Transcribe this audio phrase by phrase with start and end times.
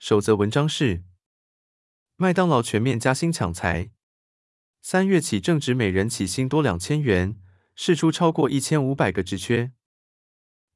[0.00, 1.02] 首则文章是：
[2.16, 3.90] 麦当劳全面加薪抢财，
[4.80, 7.36] 三月起正职每人起薪多两千元，
[7.74, 9.72] 释出超过一千五百个职缺。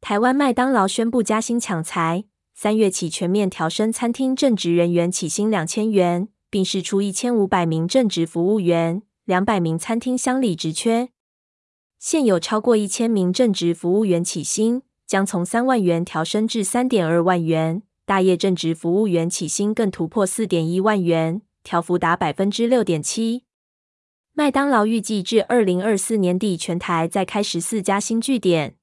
[0.02, 11.08] 台湾麦当劳宣布加薪抢财，三月起全面调升餐厅正职人员起薪两千元，并释出一千五百名正职服务员、两百名餐厅乡里职缺。
[11.98, 23.44] 现有超过一千名正职服务员起薪将从三万元调升至三点二万元，大业正职服务员起薪更突破四点一万元，调幅达百分之六点七。
[24.34, 28.76] 麦当劳预计至二零二四年底全台再开十四家新据点。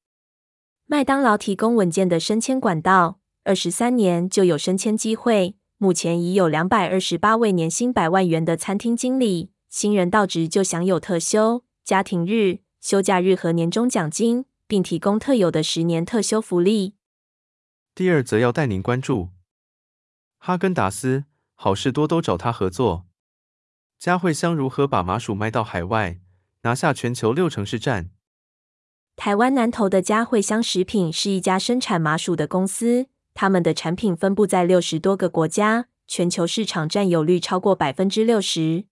[0.87, 5.55] 麦当劳提供稳健的升迁管道，二十三年就有升迁机会。
[5.77, 12.59] 目前已有两百二十八位年薪百万元的餐厅经理，新人到职就享有特休、家庭日。
[12.79, 16.95] 休假日和年终奖金，并提供特有的十年特休福利。
[17.93, 19.29] 第二则要带您关注，
[20.37, 21.25] 哈根达斯、
[21.55, 23.05] 好事多都找他合作。
[23.99, 26.21] 佳惠香如何把麻薯卖到海外，
[26.61, 28.09] 拿下全球六成市占？
[29.17, 38.85] 台湾南投的佳惠香食品是一家生产麻薯的公司，他们的产品分布在六十多个国家，全球市场占有率超过百分之六十。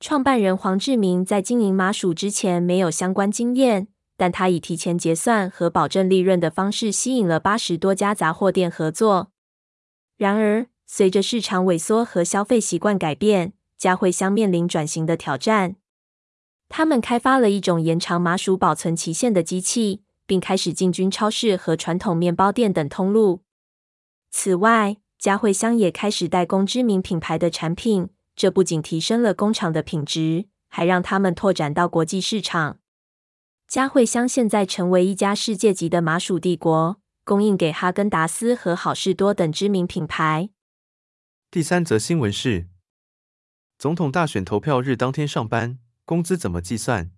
[0.00, 9.30] 创办人黄志明在经营麻薯之前没有相关经验，但他以提前结算和保证利润的方式吸引了八十多家杂货店合作。
[10.16, 15.76] 然而，随着市场萎缩和消费习惯改变，佳惠香面临转型的挑战。
[16.68, 23.42] 他们开发了一种延长麻薯保存期限的机器，并开始进军超市和传统面包店等通路。
[24.30, 28.08] 此外，佳惠香也开始代工知名品牌的产品。
[28.34, 32.78] 这不仅提升了工厂的品质，还让他们拓展到国际市场。
[33.68, 40.50] 佳惠香现在成为一家世界级的麻薯帝国，供应给哈根达斯和好事多等知名品牌。
[41.50, 42.68] 第三则新闻是：
[43.76, 47.10] 总统大选投票日当天上班，工资怎么计算？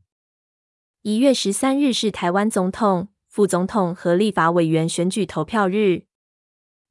[1.03, 6.05] 一月十三日是台湾总统、副总统和立法委员选举投票日。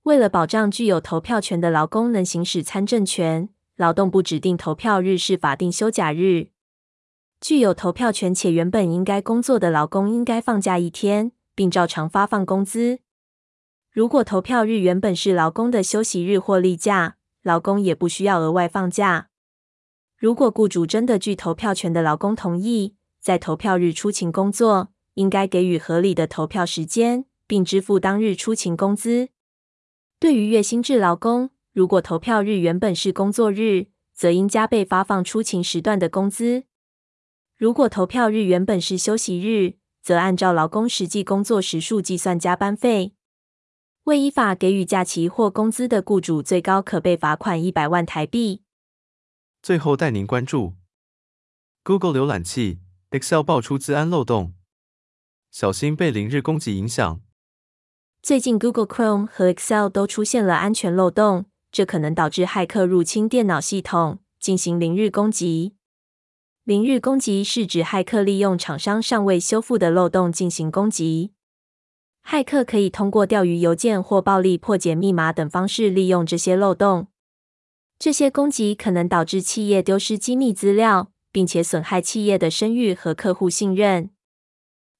[0.03, 3.49] 为了保障具有投票权的劳工能行使参政权。
[3.75, 6.49] 劳动部指定投票日是法定休假日，
[7.39, 12.99] 具有投票权且原本应该工作的劳工应该放假一天，并照常发放工资。
[13.91, 19.29] 如果投票日原本是劳工的休息日或例假，劳工也不需要额外放假。
[20.17, 29.29] 如果雇主真的据投票权的劳工同意，在投票日出勤工作，应该给予合理的投票时间，并支付当日出勤工资。
[30.19, 36.63] 对于月薪制劳工，如果投票日原本是工作日，则应加倍发放出勤时段的工资；
[37.57, 43.15] 如果投票日原本是休息日，则按照劳工实际工作时数计算加班费。
[44.03, 48.61] 未依法给予假期或工资的雇主，最高可被罚款一百万台币。
[49.63, 50.75] 最后带您关注
[51.83, 52.79] ：Google 浏览器
[53.09, 54.53] Excel 爆出资安漏洞，
[55.49, 57.19] 小心被零日攻击影响。
[58.21, 61.45] 最近 Google Chrome 和 Excel 都出现了安全漏洞。
[61.71, 65.76] 这可能导致骇客入侵电脑系统，进行零日攻击。
[66.67, 71.31] 零日攻击是指骇客利用厂商尚未修复的漏洞进行攻击。
[72.27, 77.07] 骇客可以通过钓鱼邮件或暴力破解密码等方式利用这些漏洞。
[77.97, 84.09] 这些攻击可能导致企业丢失机密资料，并且损害企业的声誉和客户信任。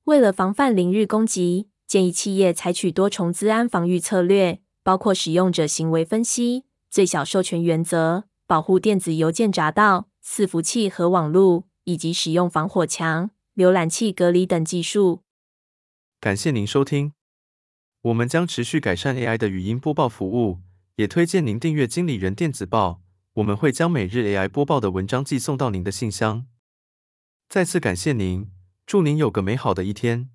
[0.05, 4.61] 为了防范零日攻击，建议企业采取多重资安防御策略。
[4.84, 15.24] 包括使用者行为分析、最小授权原则、保护电子邮件闸道、伺服器和网络，以及使用防火墙、浏览器隔离等技术。
[16.20, 17.14] 感谢您收听，
[18.02, 20.59] 我们将持续改善 AI 的语音播报服务，
[20.97, 23.02] 也推荐您订阅经理人电子报，
[23.35, 26.46] 我们会将每日 AI 播报的文章寄送到您的信箱。
[27.47, 28.52] 再次感谢您，
[28.85, 30.29] 祝您有个美好的一天。